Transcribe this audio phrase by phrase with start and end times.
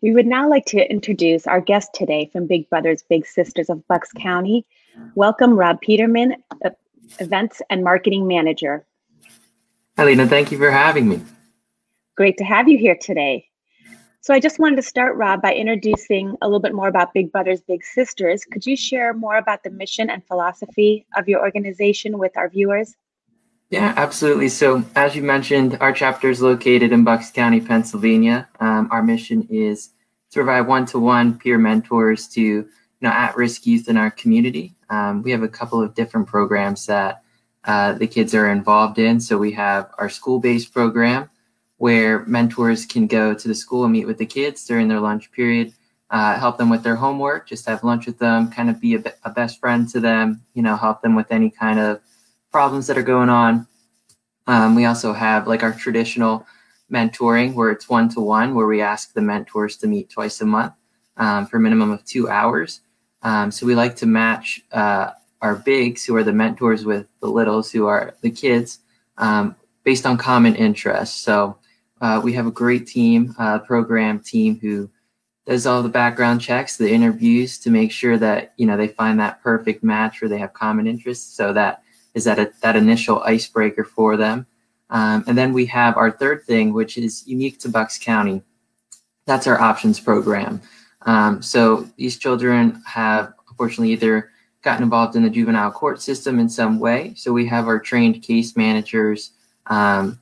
[0.00, 3.86] We would now like to introduce our guest today from Big Brothers Big Sisters of
[3.88, 4.64] Bucks County.
[5.16, 6.70] Welcome, Rob Peterman, uh,
[7.18, 8.86] Events and Marketing Manager.
[9.96, 11.20] Alina, thank you for having me.
[12.16, 13.48] Great to have you here today.
[14.20, 17.32] So I just wanted to start, Rob, by introducing a little bit more about Big
[17.32, 18.44] Brothers Big Sisters.
[18.44, 22.94] Could you share more about the mission and philosophy of your organization with our viewers?
[23.70, 24.48] Yeah, absolutely.
[24.48, 28.48] So, as you mentioned, our chapter is located in Bucks County, Pennsylvania.
[28.60, 29.90] Um, our mission is
[30.30, 32.68] to provide one-to-one peer mentors to you
[33.02, 34.74] know at-risk youth in our community.
[34.88, 37.22] Um, we have a couple of different programs that
[37.64, 39.20] uh, the kids are involved in.
[39.20, 41.28] So we have our school-based program
[41.76, 45.30] where mentors can go to the school and meet with the kids during their lunch
[45.30, 45.74] period,
[46.10, 49.04] uh, help them with their homework, just have lunch with them, kind of be a,
[49.24, 52.00] a best friend to them, you know, help them with any kind of
[52.50, 53.66] problems that are going on.
[54.46, 56.46] Um, we also have like our traditional
[56.90, 60.46] mentoring where it's one to one, where we ask the mentors to meet twice a
[60.46, 60.72] month
[61.16, 62.80] um, for a minimum of two hours.
[63.22, 65.10] Um, so we like to match uh,
[65.42, 68.78] our bigs, who are the mentors, with the littles, who are the kids,
[69.18, 71.20] um, based on common interests.
[71.20, 71.58] So
[72.00, 74.90] uh, we have a great team, uh, program team, who
[75.46, 79.18] does all the background checks, the interviews to make sure that you know they find
[79.18, 81.34] that perfect match where they have common interests.
[81.34, 81.82] So that
[82.14, 84.46] is that a, that initial icebreaker for them.
[84.90, 88.42] Um, and then we have our third thing, which is unique to Bucks County.
[89.26, 90.62] That's our options program.
[91.02, 94.30] Um, so these children have unfortunately either
[94.62, 97.12] gotten involved in the juvenile court system in some way.
[97.16, 99.32] So we have our trained case managers
[99.66, 100.18] um,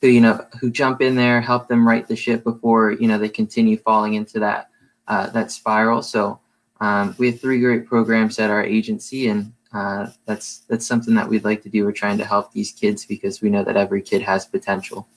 [0.00, 3.18] who you know who jump in there, help them right the ship before you know
[3.18, 4.70] they continue falling into that
[5.08, 6.02] uh, that spiral.
[6.02, 6.40] So
[6.80, 11.28] um, we have three great programs at our agency, and uh, that's that's something that
[11.28, 11.84] we'd like to do.
[11.84, 15.08] We're trying to help these kids because we know that every kid has potential.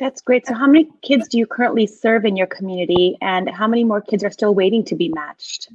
[0.00, 0.46] That's great.
[0.46, 4.00] So, how many kids do you currently serve in your community, and how many more
[4.00, 5.68] kids are still waiting to be matched?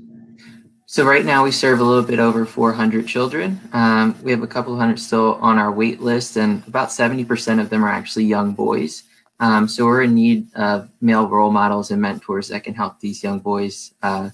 [0.87, 3.61] So, right now we serve a little bit over 400 children.
[3.71, 7.69] Um, we have a couple hundred still on our wait list, and about 70% of
[7.69, 9.03] them are actually young boys.
[9.39, 13.23] Um, so, we're in need of male role models and mentors that can help these
[13.23, 14.31] young boys uh,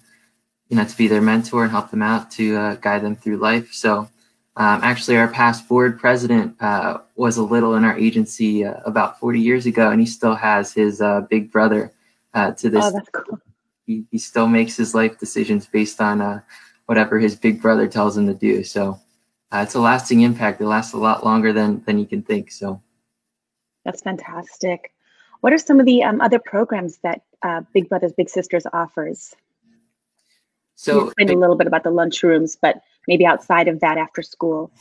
[0.71, 3.35] you know, to be their mentor and help them out to uh, guide them through
[3.35, 3.73] life.
[3.73, 4.09] So,
[4.55, 9.19] um, actually, our past board president uh, was a little in our agency uh, about
[9.19, 11.91] 40 years ago, and he still has his uh, big brother
[12.33, 12.85] uh, to this.
[12.85, 13.39] Oh, that's cool.
[13.85, 16.39] He, he still makes his life decisions based on uh,
[16.85, 18.63] whatever his big brother tells him to do.
[18.63, 18.97] So,
[19.51, 20.61] it's a lasting impact.
[20.61, 22.49] It lasts a lot longer than than you can think.
[22.49, 22.81] So,
[23.83, 24.93] that's fantastic.
[25.41, 27.23] What are some of the um, other programs that
[27.73, 29.35] Big Brothers Big Sisters offers?
[30.81, 34.23] So you explained a little bit about the lunchrooms, but maybe outside of that after
[34.23, 34.71] school.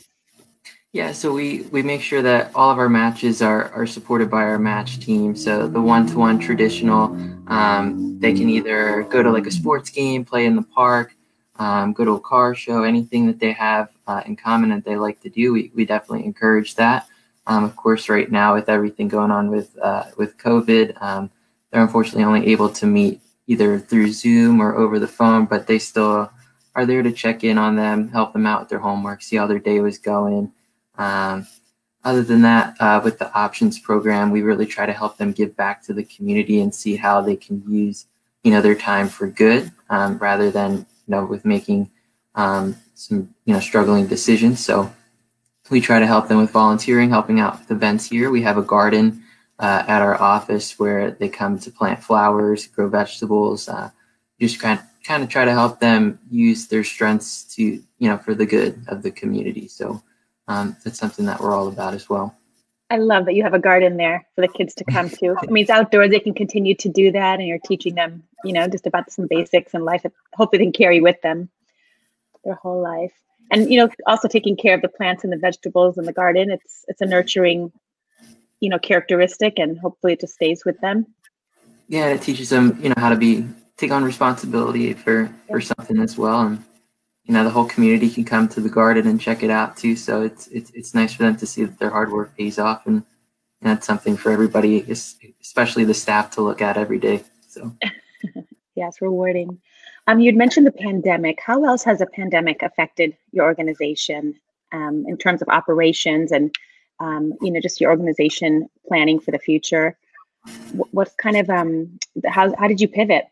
[0.93, 4.41] Yeah, so we we make sure that all of our matches are are supported by
[4.41, 5.35] our match team.
[5.35, 7.15] So the one to one traditional,
[7.47, 11.15] um, they can either go to like a sports game, play in the park,
[11.59, 14.97] um, go to a car show, anything that they have uh, in common that they
[14.97, 15.53] like to do.
[15.53, 17.07] We we definitely encourage that.
[17.45, 21.29] Um, of course, right now with everything going on with uh, with COVID, um,
[21.69, 25.79] they're unfortunately only able to meet either through Zoom or over the phone, but they
[25.79, 26.31] still
[26.75, 29.47] are there to check in on them, help them out with their homework, see how
[29.47, 30.51] their day was going.
[30.97, 31.47] Um,
[32.03, 35.55] other than that, uh, with the options program, we really try to help them give
[35.55, 38.07] back to the community and see how they can use,
[38.43, 41.91] you know, their time for good um, rather than, you know, with making
[42.35, 44.63] um, some, you know, struggling decisions.
[44.65, 44.91] So
[45.69, 48.31] we try to help them with volunteering, helping out with events here.
[48.31, 49.23] We have a garden
[49.61, 53.91] uh, at our office where they come to plant flowers, grow vegetables, uh,
[54.39, 58.17] just kind of, kind of try to help them use their strengths to, you know,
[58.17, 59.67] for the good of the community.
[59.67, 60.01] So
[60.47, 62.35] um, that's something that we're all about as well.
[62.89, 65.35] I love that you have a garden there for the kids to come to.
[65.41, 68.51] I mean, it's outdoors; they can continue to do that, and you're teaching them, you
[68.51, 70.03] know, just about some basics in life.
[70.03, 71.49] that Hopefully, they can carry with them
[72.43, 73.13] their whole life.
[73.49, 76.51] And you know, also taking care of the plants and the vegetables in the garden.
[76.51, 77.71] It's it's a nurturing
[78.61, 81.05] you know characteristic and hopefully it just stays with them.
[81.89, 83.45] Yeah it teaches them you know how to be
[83.77, 86.41] take on responsibility for for something as well.
[86.41, 86.63] And
[87.25, 89.95] you know the whole community can come to the garden and check it out too.
[89.97, 92.87] So it's it's, it's nice for them to see that their hard work pays off.
[92.87, 93.03] And,
[93.61, 94.85] and that's something for everybody
[95.41, 97.23] especially the staff to look at every day.
[97.47, 97.75] So.
[98.75, 99.59] Yes rewarding.
[100.07, 101.39] Um, you'd mentioned the pandemic.
[101.45, 104.33] How else has a pandemic affected your organization
[104.71, 106.55] um, in terms of operations and
[107.01, 109.97] um, you know, just your organization planning for the future.
[110.91, 113.25] What, kind of um, how how did you pivot?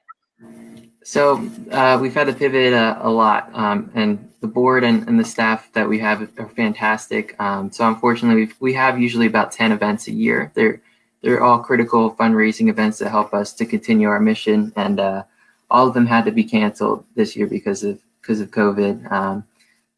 [1.04, 5.20] So uh, we've had to pivot a, a lot, um, and the board and, and,
[5.20, 7.40] the staff that we have are fantastic.
[7.40, 10.52] Um, so unfortunately, we we have usually about ten events a year.
[10.54, 10.82] They're
[11.22, 14.72] they're all critical fundraising events that help us to continue our mission.
[14.76, 15.24] And uh,
[15.70, 19.12] all of them had to be canceled this year because of because of COVID.
[19.12, 19.46] Um,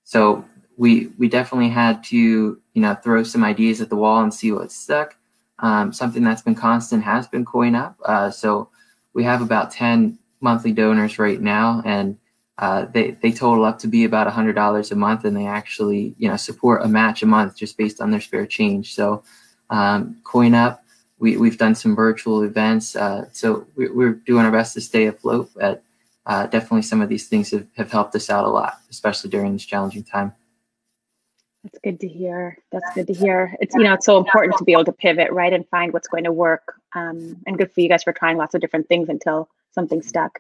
[0.04, 0.46] so
[0.82, 4.52] we we definitely had to you know throw some ideas at the wall and see
[4.52, 5.16] what stuck.
[5.60, 7.96] Um, something that's been constant has been Coin Up.
[8.04, 8.68] Uh, so
[9.14, 12.18] we have about 10 monthly donors right now, and
[12.58, 16.28] uh, they they total up to be about $100 a month, and they actually you
[16.28, 18.96] know support a match a month just based on their spare change.
[18.96, 19.22] So
[19.70, 20.84] um, Coin Up,
[21.20, 25.06] we we've done some virtual events, uh, so we, we're doing our best to stay
[25.06, 25.52] afloat.
[25.56, 25.84] But
[26.26, 29.54] uh, definitely, some of these things have, have helped us out a lot, especially during
[29.54, 30.34] this challenging time.
[31.64, 32.58] That's good to hear.
[32.72, 33.56] That's good to hear.
[33.60, 36.08] It's you know it's so important to be able to pivot right and find what's
[36.08, 36.74] going to work.
[36.96, 40.40] Um, and good for you guys for trying lots of different things until something stuck.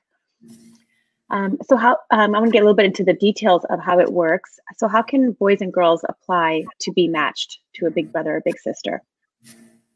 [1.29, 3.79] Um, so how um, I want to get a little bit into the details of
[3.79, 4.59] how it works.
[4.77, 8.41] So how can boys and girls apply to be matched to a big brother or
[8.41, 9.01] big sister?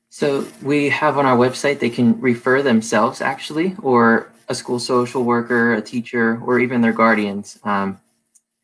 [0.09, 5.23] So we have on our website they can refer themselves actually, or a school social
[5.23, 7.59] worker, a teacher, or even their guardians.
[7.63, 7.99] Um,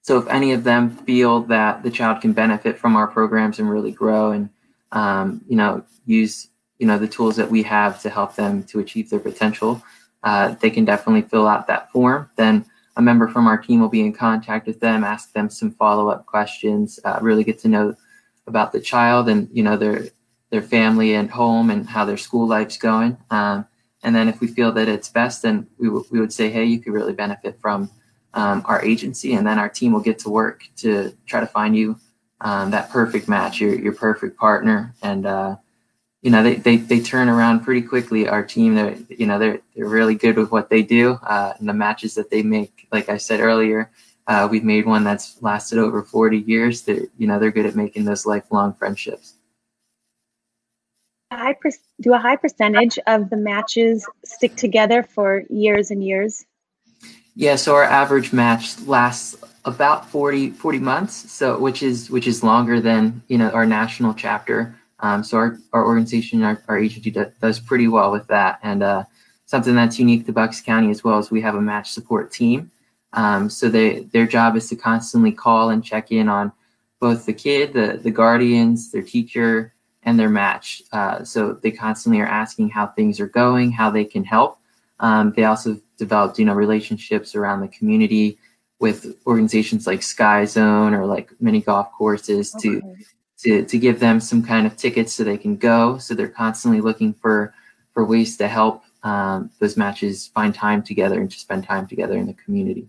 [0.02, 3.70] so if any of them feel that the child can benefit from our programs and
[3.70, 4.50] really grow and
[4.92, 6.50] um, you know use
[6.80, 9.82] you know the tools that we have to help them to achieve their potential,
[10.24, 12.30] uh, they can definitely fill out that form.
[12.36, 12.66] Then
[12.98, 16.10] a member from our team will be in contact with them, ask them some follow
[16.10, 17.96] up questions, uh, really get to know
[18.48, 20.06] about the child and you know their
[20.50, 23.18] their family and home and how their school life's going.
[23.30, 23.66] Um,
[24.04, 26.66] and then if we feel that it's best, then we, w- we would say, hey,
[26.66, 27.90] you could really benefit from
[28.34, 31.76] um, our agency, and then our team will get to work to try to find
[31.76, 32.00] you
[32.42, 35.56] um, that perfect match, your your perfect partner, and uh,
[36.22, 38.28] you know they, they they turn around pretty quickly.
[38.28, 41.68] Our team, they're you know they're they're really good with what they do, uh, and
[41.70, 42.88] the matches that they make.
[42.92, 43.92] Like I said earlier,
[44.28, 46.82] uh, we've made one that's lasted over 40 years.
[46.84, 49.36] That you know they're good at making those lifelong friendships.
[52.02, 56.46] Do a high percentage of the matches stick together for years and years?
[57.36, 62.44] Yeah, so our average match lasts about 40, 40 months, so which is which is
[62.44, 64.76] longer than you know our national chapter.
[65.00, 68.60] Um, so our, our organization, our, our agency does pretty well with that.
[68.62, 69.04] And uh,
[69.46, 72.70] something that's unique to Bucks County as well is we have a match support team.
[73.14, 76.52] Um, so they their job is to constantly call and check in on
[77.00, 79.74] both the kid, the the guardians, their teacher,
[80.04, 80.82] and their match.
[80.92, 84.60] Uh, so they constantly are asking how things are going, how they can help.
[85.02, 88.38] Um, they also developed, you know, relationships around the community
[88.80, 92.70] with organizations like Sky Zone or like mini golf courses okay.
[92.70, 92.96] to
[93.40, 95.98] to to give them some kind of tickets so they can go.
[95.98, 97.54] So they're constantly looking for
[97.94, 102.18] for ways to help um, those matches find time together and to spend time together
[102.18, 102.88] in the community.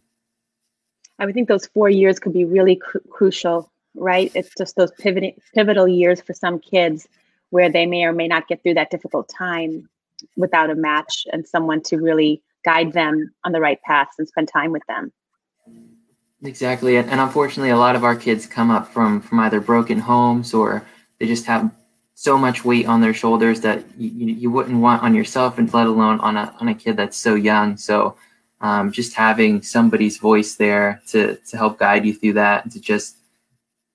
[1.19, 4.31] I would think those four years could be really cr- crucial, right?
[4.35, 7.09] It's just those pivoting, pivotal years for some kids
[7.51, 9.89] where they may or may not get through that difficult time
[10.37, 14.49] without a match and someone to really guide them on the right path and spend
[14.49, 15.13] time with them.
[16.45, 20.53] Exactly, and unfortunately, a lot of our kids come up from from either broken homes
[20.53, 20.85] or
[21.19, 21.71] they just have
[22.15, 25.87] so much weight on their shoulders that you, you wouldn't want on yourself, and let
[25.87, 27.77] alone on a on a kid that's so young.
[27.77, 28.17] So,
[28.61, 32.81] um, just having somebody's voice there to to help guide you through that, and to
[32.81, 33.19] just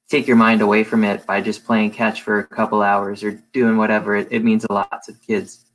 [0.09, 3.31] take your mind away from it by just playing catch for a couple hours or
[3.51, 5.65] doing whatever, it, it means a lot to kids.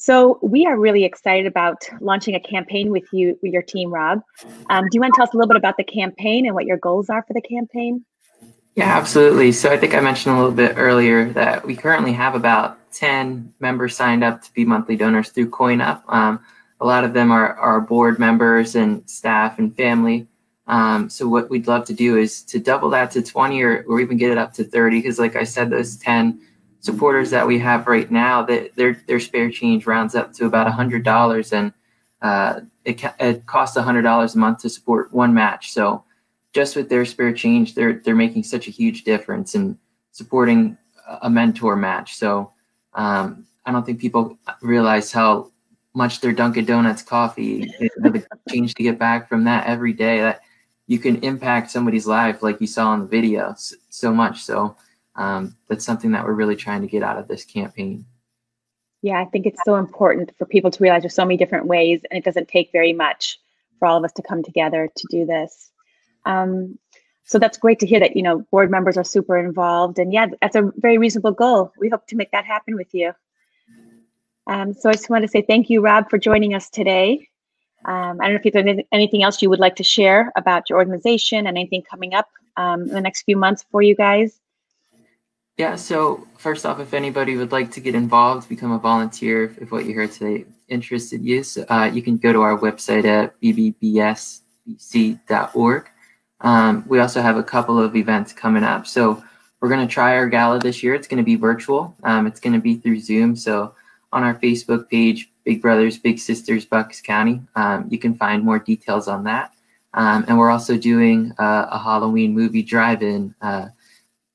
[0.00, 4.22] So we are really excited about launching a campaign with you, with your team, Rob.
[4.70, 6.64] Um, do you want to tell us a little bit about the campaign and what
[6.64, 8.02] your goals are for the campaign?
[8.76, 9.52] Yeah, absolutely.
[9.52, 13.52] So I think I mentioned a little bit earlier that we currently have about 10
[13.60, 16.02] members signed up to be monthly donors through CoinUp.
[16.08, 16.40] Um,
[16.80, 20.26] a lot of them are, are board members and staff and family.
[20.66, 24.00] Um, so what we'd love to do is to double that to 20 or, or
[24.00, 26.40] even get it up to 30 because like I said, those 10
[26.80, 30.70] supporters that we have right now, that their their spare change rounds up to about
[30.72, 31.72] hundred dollars, and
[32.22, 35.72] uh, it it costs hundred dollars a month to support one match.
[35.72, 36.04] So
[36.52, 39.78] just with their spare change, they're they're making such a huge difference in
[40.12, 40.76] supporting
[41.22, 42.16] a mentor match.
[42.16, 42.52] So
[42.94, 45.50] um, I don't think people realize how
[45.94, 50.20] much their Dunkin' Donuts coffee, the change to get back from that every day.
[50.20, 50.40] That
[50.86, 54.42] you can impact somebody's life, like you saw in the video, so, so much.
[54.42, 54.76] So
[55.16, 58.06] um, that's something that we're really trying to get out of this campaign.
[59.02, 62.00] Yeah, I think it's so important for people to realize there's so many different ways,
[62.10, 63.38] and it doesn't take very much
[63.78, 65.70] for all of us to come together to do this.
[66.26, 66.78] Um,
[67.24, 70.26] so that's great to hear that you know board members are super involved, and yeah,
[70.40, 71.72] that's a very reasonable goal.
[71.78, 73.12] We hope to make that happen with you.
[74.46, 77.28] Um, so I just want to say thank you, Rob, for joining us today.
[77.84, 80.78] Um, I don't know if there's anything else you would like to share about your
[80.78, 84.38] organization and anything coming up um, in the next few months for you guys.
[85.60, 89.58] Yeah, so first off, if anybody would like to get involved, become a volunteer, if,
[89.58, 93.04] if what you heard today interested you, so, uh, you can go to our website
[93.04, 94.40] at bbbsbc.org.
[96.40, 98.86] Um, we also have a couple of events coming up.
[98.86, 99.22] So
[99.60, 100.94] we're going to try our gala this year.
[100.94, 101.94] It's going to be virtual.
[102.04, 103.36] Um, it's going to be through Zoom.
[103.36, 103.74] So
[104.14, 108.58] on our Facebook page, Big Brothers, Big Sisters, Bucks County, um, you can find more
[108.58, 109.52] details on that.
[109.92, 113.66] Um, and we're also doing uh, a Halloween movie drive-in uh,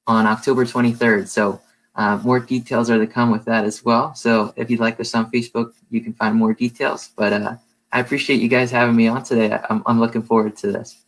[0.08, 1.28] on October 23rd.
[1.28, 1.62] So
[1.96, 4.14] uh, more details are to come with that as well.
[4.16, 7.10] So if you'd like us on Facebook, you can find more details.
[7.16, 7.56] But uh,
[7.92, 9.58] I appreciate you guys having me on today.
[9.70, 11.04] I'm, I'm looking forward to this.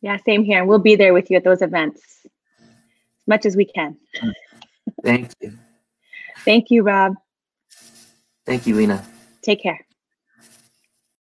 [0.00, 0.64] Yeah, same here.
[0.64, 3.96] We'll be there with you at those events as much as we can.
[5.02, 5.58] Thank you.
[6.44, 7.14] Thank you, Rob.
[8.44, 9.02] Thank you, Lena.
[9.42, 9.86] Take care.